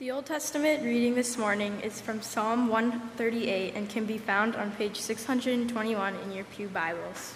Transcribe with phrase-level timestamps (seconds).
[0.00, 4.70] The Old Testament reading this morning is from Psalm 138 and can be found on
[4.70, 7.34] page 621 in your Pew Bibles.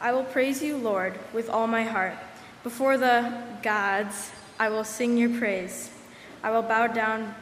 [0.00, 2.14] I will praise you, Lord, with all my heart.
[2.62, 5.90] Before the gods, I will sing your praise.
[6.44, 7.34] I will bow down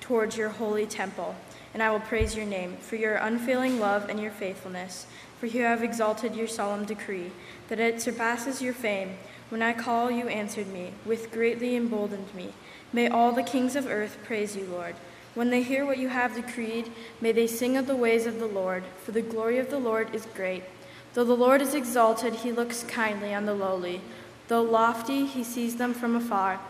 [0.00, 1.34] towards your holy temple,
[1.72, 5.08] and I will praise your name for your unfailing love and your faithfulness.
[5.40, 7.32] For you have exalted your solemn decree,
[7.66, 9.16] that it surpasses your fame.
[9.50, 12.52] When I call, you answered me, with greatly emboldened me.
[12.94, 14.94] May all the kings of earth praise you, Lord.
[15.34, 18.46] When they hear what you have decreed, may they sing of the ways of the
[18.46, 20.62] Lord, for the glory of the Lord is great.
[21.14, 24.00] Though the Lord is exalted, he looks kindly on the lowly.
[24.46, 26.60] Though lofty, he sees them from afar.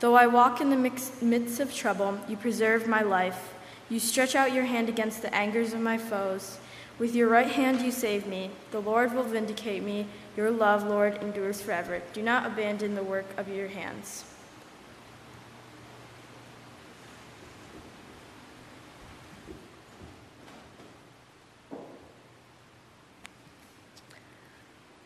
[0.00, 3.54] Though I walk in the midst of trouble, you preserve my life.
[3.88, 6.58] You stretch out your hand against the angers of my foes.
[6.98, 8.50] With your right hand you save me.
[8.72, 10.06] The Lord will vindicate me.
[10.36, 12.02] Your love, Lord, endures forever.
[12.12, 14.26] Do not abandon the work of your hands.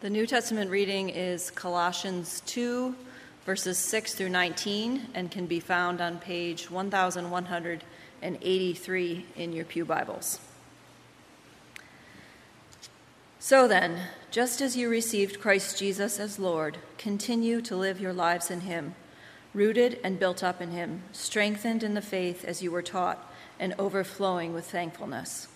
[0.07, 2.95] The New Testament reading is Colossians 2,
[3.45, 10.39] verses 6 through 19, and can be found on page 1183 in your Pew Bibles.
[13.41, 18.49] So then, just as you received Christ Jesus as Lord, continue to live your lives
[18.49, 18.95] in Him,
[19.53, 23.75] rooted and built up in Him, strengthened in the faith as you were taught, and
[23.77, 25.49] overflowing with thankfulness.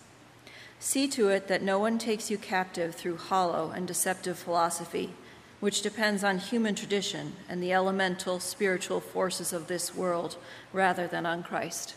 [0.83, 5.11] See to it that no one takes you captive through hollow and deceptive philosophy,
[5.59, 10.37] which depends on human tradition and the elemental spiritual forces of this world
[10.73, 11.93] rather than on Christ.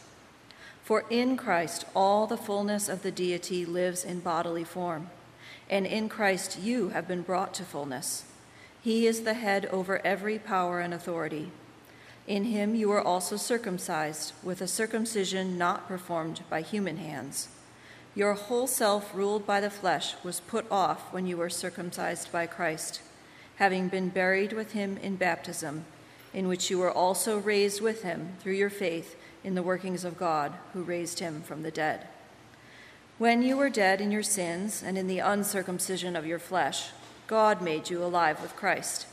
[0.82, 5.08] For in Christ all the fullness of the deity lives in bodily form,
[5.70, 8.26] and in Christ you have been brought to fullness.
[8.82, 11.50] He is the head over every power and authority.
[12.26, 17.48] In him you were also circumcised with a circumcision not performed by human hands
[18.14, 22.46] your whole self, ruled by the flesh, was put off when you were circumcised by
[22.46, 23.00] Christ,
[23.56, 25.84] having been buried with him in baptism,
[26.32, 30.16] in which you were also raised with him through your faith in the workings of
[30.16, 32.06] God, who raised him from the dead.
[33.18, 36.90] When you were dead in your sins and in the uncircumcision of your flesh,
[37.26, 39.06] God made you alive with Christ.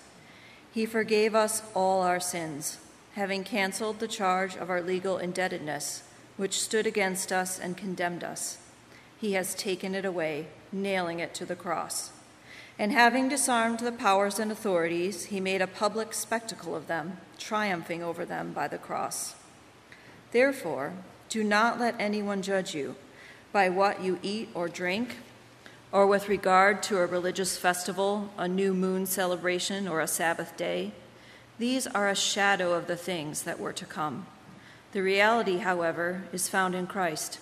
[0.72, 2.78] He forgave us all our sins,
[3.14, 6.04] having canceled the charge of our legal indebtedness,
[6.38, 8.58] which stood against us and condemned us
[9.22, 12.10] he has taken it away, nailing it to the cross.
[12.80, 18.02] And having disarmed the powers and authorities, he made a public spectacle of them, triumphing
[18.02, 19.36] over them by the cross.
[20.32, 20.94] Therefore,
[21.30, 22.96] do not let anyone judge you
[23.52, 25.18] by what you eat or drink,
[25.92, 30.94] or with regard to a religious festival, a new moon celebration, or a Sabbath day.
[31.60, 34.26] These are a shadow of the things that were to come.
[34.94, 37.40] The reality, however, is found in Christ.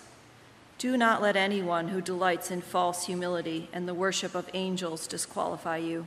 [0.80, 5.76] Do not let anyone who delights in false humility and the worship of angels disqualify
[5.76, 6.06] you.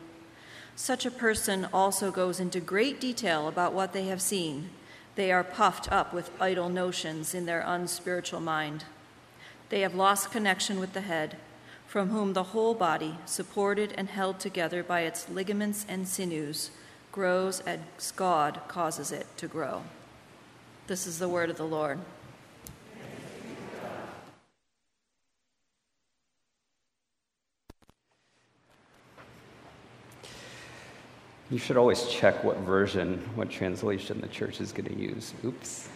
[0.76, 4.72] Such a person also goes into great detail about what they have seen.
[5.14, 8.86] They are puffed up with idle notions in their unspiritual mind.
[9.70, 11.38] They have lost connection with the head,
[11.86, 16.72] from whom the whole body, supported and held together by its ligaments and sinews,
[17.12, 19.84] grows as God causes it to grow.
[20.88, 22.00] This is the word of the Lord.
[31.54, 35.36] You should always check what version, what translation the church is going to use.
[35.46, 35.88] Oops.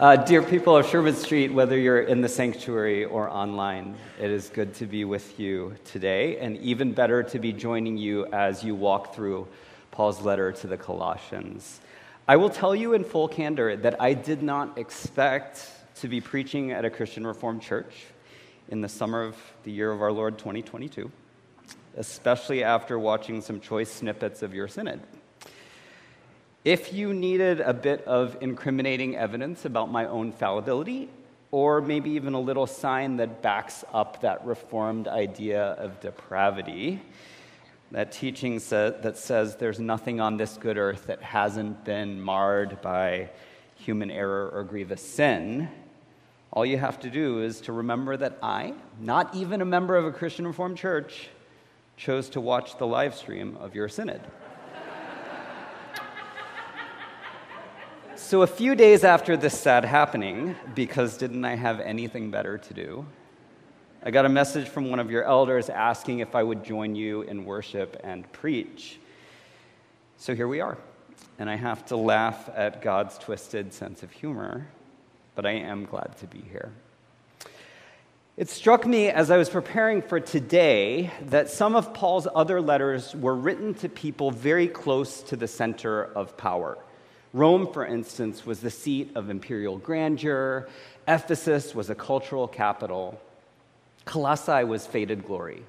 [0.00, 4.48] Uh, dear people of Sherwood Street, whether you're in the sanctuary or online, it is
[4.48, 8.74] good to be with you today, and even better to be joining you as you
[8.74, 9.46] walk through
[9.92, 11.80] Paul's letter to the Colossians.
[12.26, 15.70] I will tell you in full candor that I did not expect
[16.00, 18.06] to be preaching at a Christian Reformed church
[18.70, 21.12] in the summer of the year of our Lord 2022
[21.96, 25.00] especially after watching some choice snippets of your synod.
[26.64, 31.08] If you needed a bit of incriminating evidence about my own fallibility,
[31.50, 37.00] or maybe even a little sign that backs up that reformed idea of depravity,
[37.90, 42.80] that teaching sa- that says there's nothing on this good earth that hasn't been marred
[42.82, 43.30] by
[43.74, 45.68] human error or grievous sin,
[46.52, 50.04] all you have to do is to remember that I, not even a member of
[50.04, 51.28] a Christian Reformed church,
[52.00, 54.22] chose to watch the live stream of your synod.
[58.16, 62.72] so, a few days after this sad happening, because didn't I have anything better to
[62.72, 63.04] do,
[64.02, 67.20] I got a message from one of your elders asking if I would join you
[67.20, 68.98] in worship and preach.
[70.16, 70.78] So here we are.
[71.38, 74.66] and I have to laugh at God's twisted sense of humor,
[75.34, 76.72] but I am glad to be here.
[78.40, 83.14] It struck me as I was preparing for today that some of Paul's other letters
[83.14, 86.78] were written to people very close to the center of power.
[87.34, 90.70] Rome, for instance, was the seat of imperial grandeur,
[91.06, 93.20] Ephesus was a cultural capital,
[94.06, 95.62] Colossae was faded glory.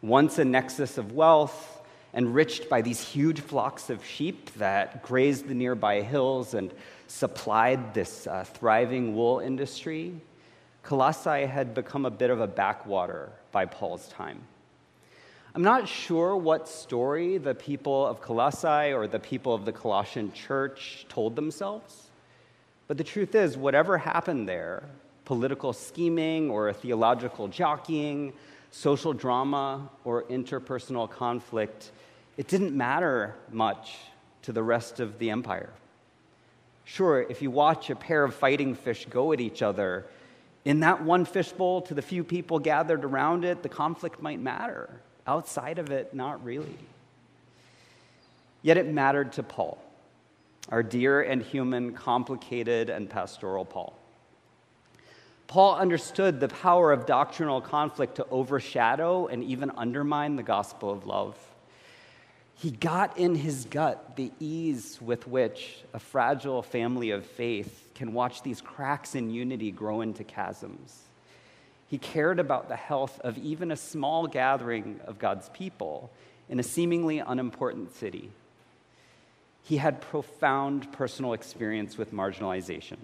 [0.00, 1.82] Once a nexus of wealth,
[2.14, 6.72] enriched by these huge flocks of sheep that grazed the nearby hills and
[7.06, 10.14] supplied this uh, thriving wool industry,
[10.86, 14.40] Colossae had become a bit of a backwater by Paul's time.
[15.52, 20.32] I'm not sure what story the people of Colossae or the people of the Colossian
[20.32, 22.10] church told themselves,
[22.86, 24.84] but the truth is, whatever happened there
[25.24, 28.32] political scheming or theological jockeying,
[28.70, 31.90] social drama or interpersonal conflict
[32.36, 33.96] it didn't matter much
[34.42, 35.70] to the rest of the empire.
[36.84, 40.04] Sure, if you watch a pair of fighting fish go at each other,
[40.66, 44.90] in that one fishbowl to the few people gathered around it, the conflict might matter.
[45.24, 46.76] Outside of it, not really.
[48.62, 49.78] Yet it mattered to Paul,
[50.68, 53.96] our dear and human, complicated and pastoral Paul.
[55.46, 61.06] Paul understood the power of doctrinal conflict to overshadow and even undermine the gospel of
[61.06, 61.38] love.
[62.56, 68.12] He got in his gut the ease with which a fragile family of faith can
[68.12, 71.02] watch these cracks in unity grow into chasms.
[71.88, 76.10] He cared about the health of even a small gathering of God's people
[76.50, 78.30] in a seemingly unimportant city.
[79.62, 82.98] He had profound personal experience with marginalization.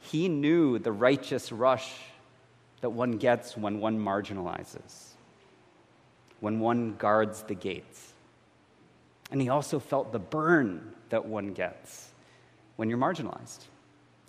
[0.00, 1.92] He knew the righteous rush
[2.80, 5.08] that one gets when one marginalizes,
[6.40, 8.14] when one guards the gates.
[9.30, 12.08] And he also felt the burn that one gets
[12.76, 13.66] when you're marginalized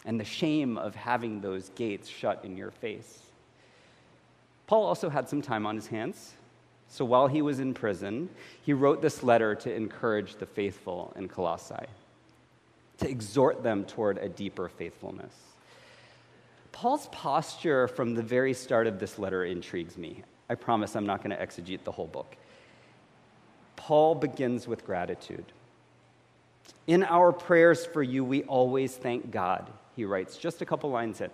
[0.05, 3.19] and the shame of having those gates shut in your face.
[4.67, 6.33] Paul also had some time on his hands.
[6.89, 8.29] So while he was in prison,
[8.61, 11.87] he wrote this letter to encourage the faithful in Colossae,
[12.99, 15.33] to exhort them toward a deeper faithfulness.
[16.71, 20.23] Paul's posture from the very start of this letter intrigues me.
[20.49, 22.35] I promise I'm not going to exegete the whole book.
[23.75, 25.45] Paul begins with gratitude.
[26.87, 31.21] In our prayers for you, we always thank God, he writes, just a couple lines
[31.21, 31.29] in.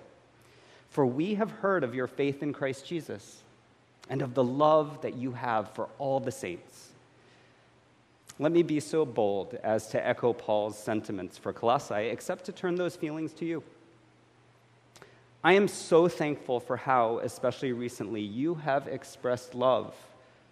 [0.89, 3.43] For we have heard of your faith in Christ Jesus
[4.09, 6.89] and of the love that you have for all the saints.
[8.39, 12.75] Let me be so bold as to echo Paul's sentiments for Colossae, except to turn
[12.75, 13.63] those feelings to you.
[15.43, 19.93] I am so thankful for how, especially recently, you have expressed love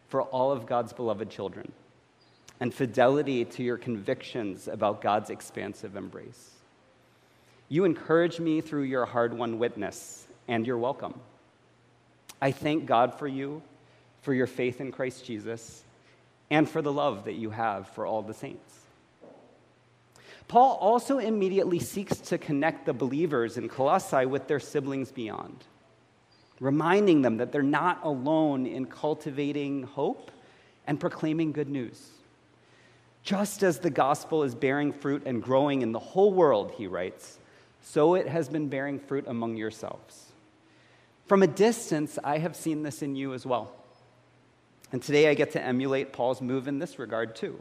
[0.09, 1.71] for all of God's beloved children
[2.59, 6.56] and fidelity to your convictions about God's expansive embrace.
[7.69, 11.19] You encourage me through your hard won witness, and you're welcome.
[12.41, 13.61] I thank God for you,
[14.21, 15.83] for your faith in Christ Jesus,
[16.49, 18.73] and for the love that you have for all the saints.
[20.47, 25.65] Paul also immediately seeks to connect the believers in Colossae with their siblings beyond,
[26.61, 30.31] reminding them that they're not alone in cultivating hope
[30.85, 32.11] and proclaiming good news.
[33.23, 37.39] Just as the gospel is bearing fruit and growing in the whole world, he writes,
[37.81, 40.25] so it has been bearing fruit among yourselves.
[41.27, 43.73] From a distance, I have seen this in you as well.
[44.91, 47.59] And today I get to emulate Paul's move in this regard too.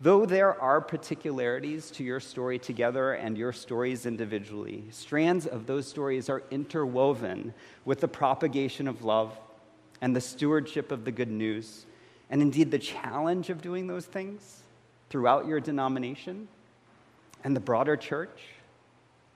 [0.00, 5.86] Though there are particularities to your story together and your stories individually, strands of those
[5.86, 7.54] stories are interwoven
[7.84, 9.38] with the propagation of love
[10.00, 11.86] and the stewardship of the good news,
[12.28, 14.62] and indeed the challenge of doing those things
[15.08, 16.48] throughout your denomination
[17.44, 18.42] and the broader church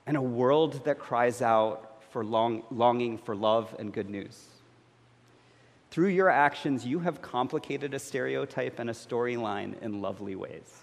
[0.08, 4.46] and a world that cries out for long, longing for love and good news.
[5.90, 10.80] Through your actions, you have complicated a stereotype and a storyline in lovely ways.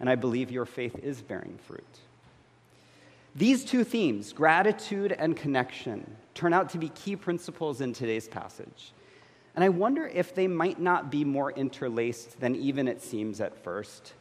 [0.00, 1.86] And I believe your faith is bearing fruit.
[3.36, 8.92] These two themes, gratitude and connection, turn out to be key principles in today's passage.
[9.54, 13.56] And I wonder if they might not be more interlaced than even it seems at
[13.62, 14.14] first.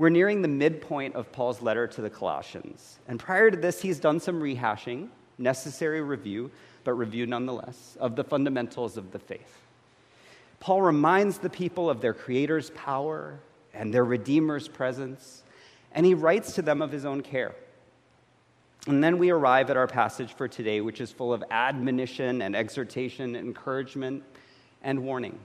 [0.00, 2.98] We're nearing the midpoint of Paul's letter to the Colossians.
[3.06, 6.50] And prior to this, he's done some rehashing, necessary review,
[6.84, 9.58] but review nonetheless, of the fundamentals of the faith.
[10.58, 13.40] Paul reminds the people of their Creator's power
[13.74, 15.42] and their Redeemer's presence,
[15.92, 17.54] and he writes to them of his own care.
[18.86, 22.56] And then we arrive at our passage for today, which is full of admonition and
[22.56, 24.22] exhortation, encouragement,
[24.80, 25.38] and warning.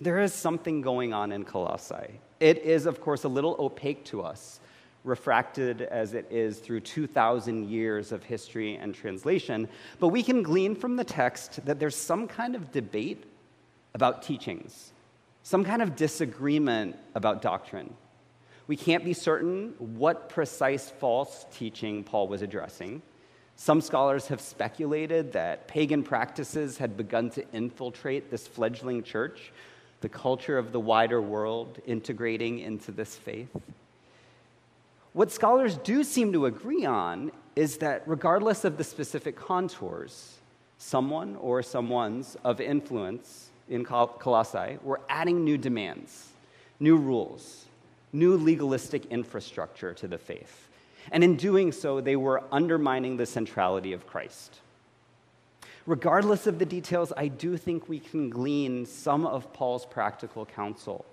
[0.00, 2.20] There is something going on in Colossae.
[2.40, 4.60] It is, of course, a little opaque to us,
[5.04, 9.68] refracted as it is through 2,000 years of history and translation,
[10.00, 13.24] but we can glean from the text that there's some kind of debate
[13.94, 14.92] about teachings,
[15.44, 17.94] some kind of disagreement about doctrine.
[18.66, 23.02] We can't be certain what precise false teaching Paul was addressing.
[23.56, 29.52] Some scholars have speculated that pagan practices had begun to infiltrate this fledgling church,
[30.00, 33.48] the culture of the wider world integrating into this faith.
[35.12, 40.38] What scholars do seem to agree on is that regardless of the specific contours,
[40.78, 46.30] someone or someone's of influence in Colossae were adding new demands,
[46.80, 47.66] new rules,
[48.12, 50.68] new legalistic infrastructure to the faith.
[51.12, 54.60] And in doing so, they were undermining the centrality of Christ.
[55.86, 61.04] Regardless of the details, I do think we can glean some of Paul's practical counsel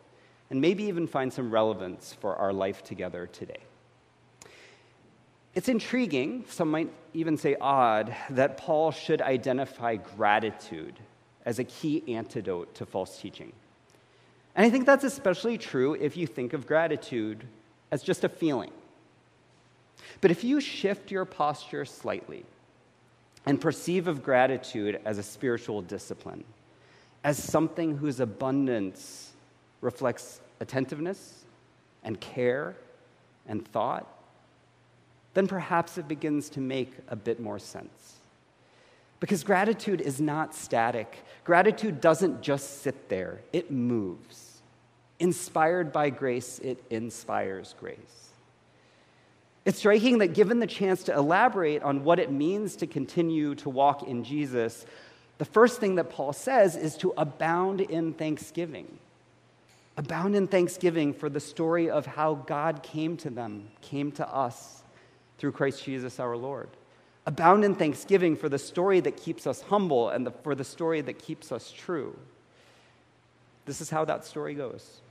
[0.49, 3.59] and maybe even find some relevance for our life together today.
[5.53, 10.93] It's intriguing, some might even say odd, that Paul should identify gratitude
[11.45, 13.51] as a key antidote to false teaching.
[14.55, 17.43] And I think that's especially true if you think of gratitude
[17.91, 18.71] as just a feeling.
[20.21, 22.45] But if you shift your posture slightly
[23.45, 26.43] and perceive of gratitude as a spiritual discipline,
[27.23, 29.31] as something whose abundance
[29.81, 31.45] reflects attentiveness
[32.03, 32.75] and care
[33.47, 34.07] and thought,
[35.33, 38.17] then perhaps it begins to make a bit more sense.
[39.19, 41.23] Because gratitude is not static.
[41.43, 44.61] Gratitude doesn't just sit there, it moves.
[45.19, 48.20] Inspired by grace, it inspires grace.
[49.63, 53.69] It's striking that given the chance to elaborate on what it means to continue to
[53.69, 54.85] walk in Jesus,
[55.37, 58.99] the first thing that Paul says is to abound in thanksgiving.
[59.97, 64.83] Abound in thanksgiving for the story of how God came to them, came to us
[65.37, 66.69] through Christ Jesus our Lord.
[67.27, 71.01] Abound in thanksgiving for the story that keeps us humble and the, for the story
[71.01, 72.17] that keeps us true.
[73.65, 75.01] This is how that story goes.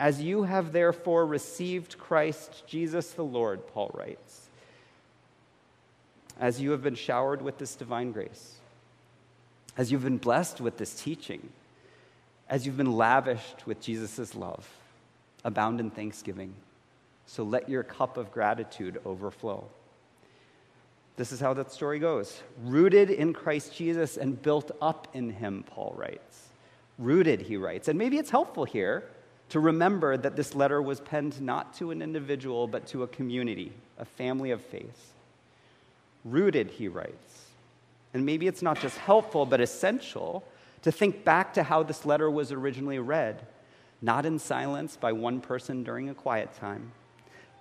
[0.00, 4.48] As you have therefore received Christ Jesus the Lord, Paul writes,
[6.40, 8.54] as you have been showered with this divine grace,
[9.76, 11.48] as you've been blessed with this teaching,
[12.48, 14.68] as you've been lavished with Jesus' love,
[15.44, 16.54] abound in thanksgiving.
[17.26, 19.64] So let your cup of gratitude overflow.
[21.16, 22.40] This is how that story goes.
[22.62, 26.48] Rooted in Christ Jesus and built up in him, Paul writes.
[26.98, 27.88] Rooted, he writes.
[27.88, 29.04] And maybe it's helpful here
[29.50, 33.72] to remember that this letter was penned not to an individual, but to a community,
[33.98, 35.12] a family of faith.
[36.24, 37.46] Rooted, he writes.
[38.14, 40.44] And maybe it's not just helpful, but essential
[40.82, 43.46] to think back to how this letter was originally read,
[44.02, 46.92] not in silence by one person during a quiet time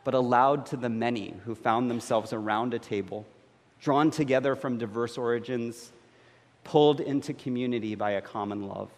[0.07, 3.25] but aloud to the many who found themselves around a table,
[3.81, 5.91] drawn together from diverse origins,
[6.63, 8.89] pulled into community by a common love.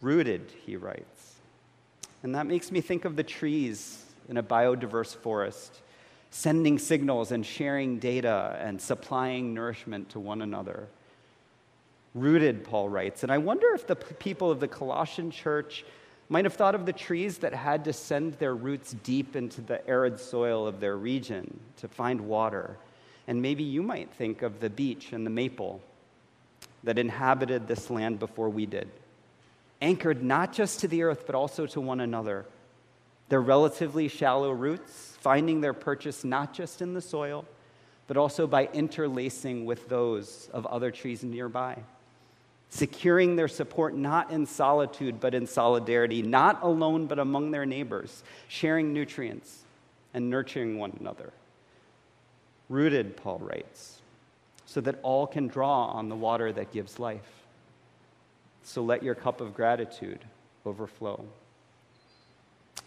[0.00, 1.34] Rooted, he writes.
[2.22, 5.80] And that makes me think of the trees in a biodiverse forest,
[6.30, 10.88] sending signals and sharing data and supplying nourishment to one another.
[12.14, 13.22] Rooted, Paul writes.
[13.22, 15.84] And I wonder if the people of the Colossian church
[16.28, 19.86] might have thought of the trees that had to send their roots deep into the
[19.88, 22.76] arid soil of their region to find water.
[23.26, 25.80] And maybe you might think of the beech and the maple
[26.84, 28.88] that inhabited this land before we did,
[29.80, 32.46] anchored not just to the earth, but also to one another.
[33.28, 37.44] Their relatively shallow roots finding their purchase not just in the soil,
[38.06, 41.76] but also by interlacing with those of other trees nearby
[42.70, 48.22] securing their support not in solitude but in solidarity, not alone but among their neighbors,
[48.48, 49.64] sharing nutrients
[50.14, 51.32] and nurturing one another.
[52.68, 54.00] Rooted, Paul writes,
[54.64, 57.39] so that all can draw on the water that gives life.
[58.62, 60.24] So let your cup of gratitude
[60.64, 61.24] overflow.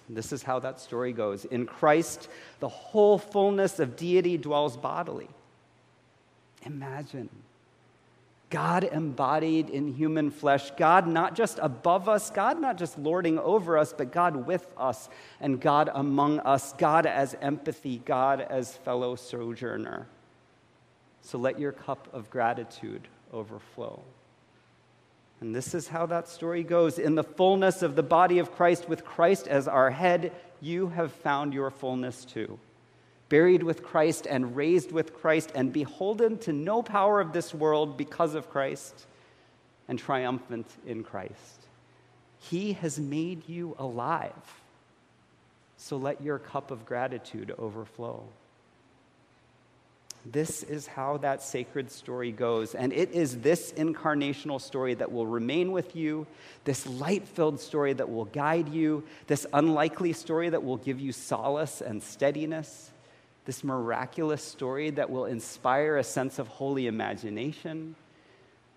[0.09, 1.45] This is how that story goes.
[1.45, 5.29] In Christ, the whole fullness of deity dwells bodily.
[6.65, 7.29] Imagine
[8.53, 13.79] God embodied in human flesh, God not just above us, God not just lording over
[13.79, 15.09] us, but God with us
[15.41, 20.05] and God among us, God as empathy, God as fellow sojourner.
[21.23, 24.03] So let your cup of gratitude overflow.
[25.43, 26.97] And this is how that story goes.
[26.97, 30.31] In the fullness of the body of Christ, with Christ as our head,
[30.61, 32.57] you have found your fullness too
[33.27, 37.97] buried with Christ and raised with Christ and beholden to no power of this world
[37.97, 39.07] because of Christ
[39.89, 41.65] and triumphant in Christ.
[42.39, 44.31] He has made you alive.
[45.75, 48.23] So let your cup of gratitude overflow.
[50.25, 52.75] This is how that sacred story goes.
[52.75, 56.25] And it is this incarnational story that will remain with you,
[56.63, 61.11] this light filled story that will guide you, this unlikely story that will give you
[61.11, 62.91] solace and steadiness,
[63.45, 67.93] this miraculous story that will inspire a sense of holy imagination,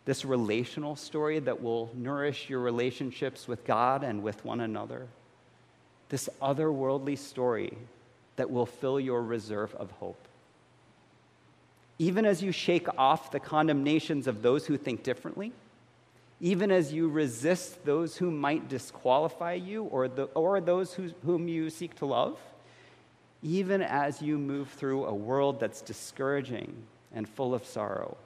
[0.05, 5.07] this relational story that will nourish your relationships with God and with one another,
[6.09, 7.79] this otherworldly story
[8.35, 10.27] that will fill your reserve of hope
[11.99, 15.53] even as you shake off the condemnations of those who think differently,
[16.41, 21.49] even as you resist those who might disqualify you or, the, or those who, whom
[21.49, 22.39] you seek to love,
[23.43, 26.75] even as you move through a world that's discouraging
[27.15, 28.17] and full of sorrow,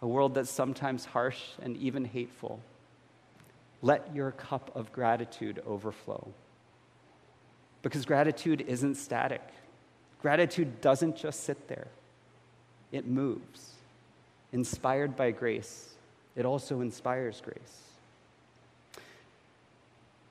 [0.00, 2.60] a world that's sometimes harsh and even hateful,
[3.82, 6.26] let your cup of gratitude overflow.
[7.82, 9.42] Because gratitude isn't static,
[10.22, 11.88] gratitude doesn't just sit there
[12.92, 13.70] it moves.
[14.52, 15.90] Inspired by grace,
[16.36, 17.82] it also inspires grace.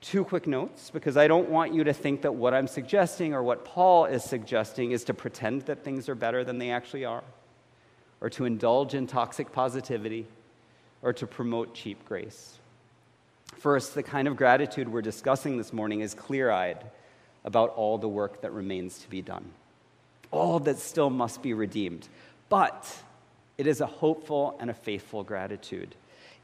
[0.00, 3.42] Two quick notes, because I don't want you to think that what I'm suggesting or
[3.42, 7.22] what Paul is suggesting is to pretend that things are better than they actually are,
[8.20, 10.26] or to indulge in toxic positivity,
[11.02, 12.58] or to promote cheap grace.
[13.58, 16.84] First, the kind of gratitude we're discussing this morning is clear eyed
[17.44, 19.50] about all the work that remains to be done,
[20.30, 22.08] all that still must be redeemed,
[22.50, 23.02] but
[23.56, 25.94] it is a hopeful and a faithful gratitude.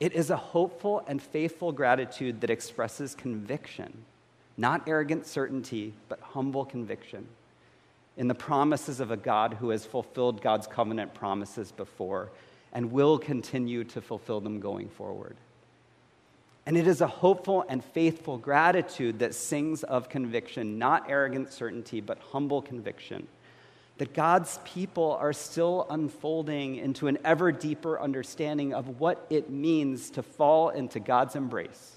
[0.01, 3.93] It is a hopeful and faithful gratitude that expresses conviction,
[4.57, 7.27] not arrogant certainty, but humble conviction
[8.17, 12.31] in the promises of a God who has fulfilled God's covenant promises before
[12.73, 15.37] and will continue to fulfill them going forward.
[16.67, 22.01] And it is a hopeful and faithful gratitude that sings of conviction, not arrogant certainty,
[22.01, 23.27] but humble conviction
[23.99, 30.11] that God's people are still unfolding into an ever deeper understanding of what it means
[30.11, 31.97] to fall into God's embrace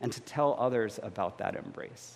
[0.00, 2.14] and to tell others about that embrace.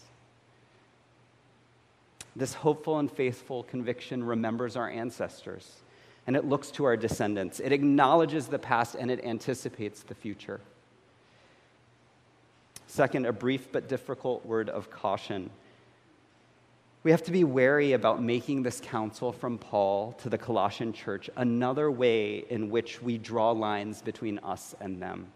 [2.36, 5.80] This hopeful and faithful conviction remembers our ancestors
[6.26, 7.60] and it looks to our descendants.
[7.60, 10.60] It acknowledges the past and it anticipates the future.
[12.86, 15.50] Second, a brief but difficult word of caution.
[17.04, 21.30] We have to be wary about making this counsel from Paul to the Colossian church
[21.36, 25.28] another way in which we draw lines between us and them,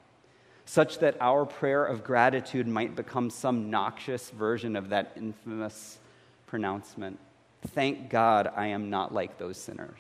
[0.64, 5.98] such that our prayer of gratitude might become some noxious version of that infamous
[6.46, 7.18] pronouncement
[7.66, 9.98] Thank God I am not like those sinners.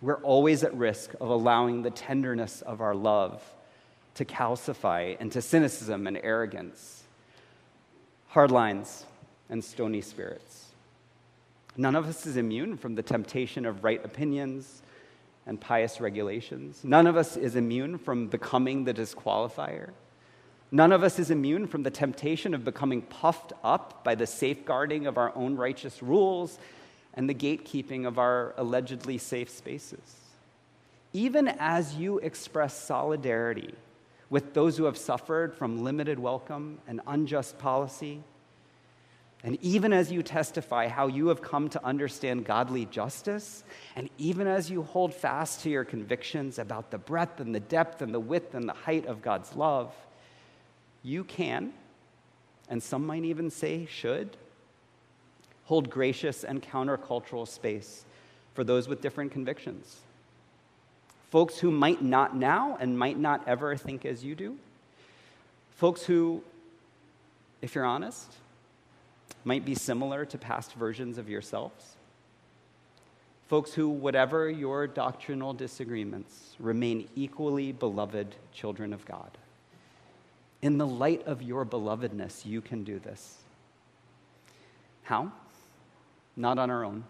[0.00, 3.42] We're always at risk of allowing the tenderness of our love
[4.14, 7.02] to calcify into cynicism and arrogance.
[8.28, 9.04] Hard lines
[9.50, 10.66] and stony spirits.
[11.76, 14.82] None of us is immune from the temptation of right opinions
[15.46, 16.80] and pious regulations.
[16.82, 19.90] None of us is immune from becoming the disqualifier.
[20.70, 25.06] None of us is immune from the temptation of becoming puffed up by the safeguarding
[25.06, 26.58] of our own righteous rules
[27.14, 30.16] and the gatekeeping of our allegedly safe spaces.
[31.14, 33.74] Even as you express solidarity
[34.28, 38.22] with those who have suffered from limited welcome and unjust policy,
[39.44, 43.62] and even as you testify how you have come to understand godly justice,
[43.94, 48.02] and even as you hold fast to your convictions about the breadth and the depth
[48.02, 49.94] and the width and the height of God's love,
[51.04, 51.72] you can,
[52.68, 54.36] and some might even say should,
[55.66, 58.04] hold gracious and countercultural space
[58.54, 60.00] for those with different convictions.
[61.30, 64.56] Folks who might not now and might not ever think as you do.
[65.76, 66.42] Folks who,
[67.62, 68.32] if you're honest,
[69.44, 71.96] might be similar to past versions of yourselves.
[73.48, 79.30] Folks who, whatever your doctrinal disagreements, remain equally beloved children of God.
[80.60, 83.38] In the light of your belovedness, you can do this.
[85.04, 85.32] How?
[86.36, 87.04] Not on our own.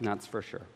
[0.00, 0.66] That's for sure.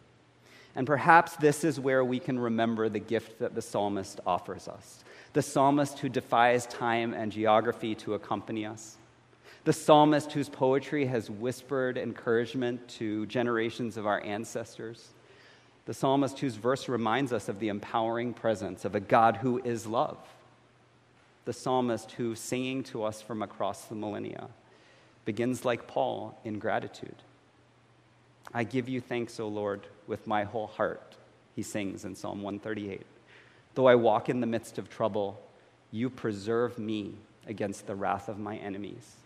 [0.74, 5.04] And perhaps this is where we can remember the gift that the psalmist offers us.
[5.34, 8.96] The psalmist who defies time and geography to accompany us
[9.64, 15.08] the psalmist whose poetry has whispered encouragement to generations of our ancestors,
[15.86, 19.86] the psalmist whose verse reminds us of the empowering presence of a God who is
[19.86, 20.18] love,
[21.44, 24.48] the psalmist who, singing to us from across the millennia,
[25.24, 27.16] begins like Paul in gratitude.
[28.52, 31.14] I give you thanks, O Lord, with my whole heart,
[31.54, 33.06] he sings in Psalm 138.
[33.74, 35.40] Though I walk in the midst of trouble,
[35.90, 37.14] you preserve me
[37.46, 39.16] against the wrath of my enemies.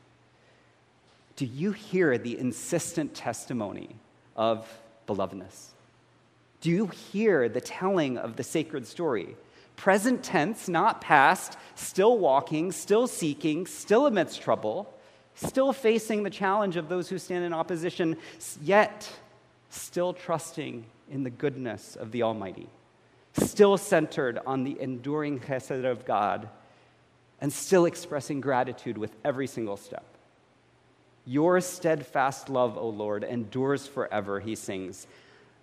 [1.37, 3.96] Do you hear the insistent testimony
[4.35, 4.66] of
[5.07, 5.68] belovedness?
[6.62, 9.37] Do you hear the telling of the sacred story?
[9.77, 14.92] Present tense, not past, still walking, still seeking, still amidst trouble,
[15.35, 18.16] still facing the challenge of those who stand in opposition,
[18.62, 19.12] yet
[19.68, 22.68] still trusting in the goodness of the Almighty,
[23.35, 26.49] still centered on the enduring chesed of God,
[27.42, 30.07] and still expressing gratitude with every single step.
[31.27, 35.07] Your steadfast love, O Lord, endures forever, he sings.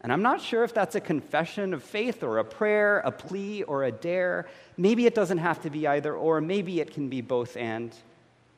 [0.01, 3.63] And I'm not sure if that's a confession of faith or a prayer, a plea
[3.63, 4.47] or a dare.
[4.75, 6.41] Maybe it doesn't have to be either or.
[6.41, 7.95] Maybe it can be both and.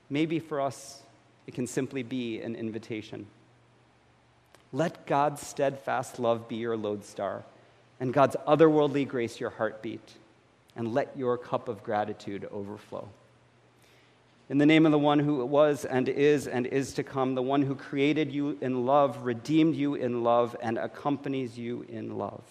[0.10, 1.04] Maybe for us,
[1.46, 3.28] it can simply be an invitation.
[4.74, 7.44] Let God's steadfast love be your lodestar,
[8.00, 10.14] and God's otherworldly grace your heartbeat,
[10.76, 13.08] and let your cup of gratitude overflow.
[14.48, 17.42] In the name of the one who was and is and is to come, the
[17.42, 22.44] one who created you in love, redeemed you in love, and accompanies you in love.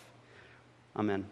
[0.96, 1.26] Amen.